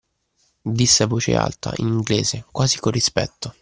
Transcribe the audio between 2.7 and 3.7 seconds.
con rispetto.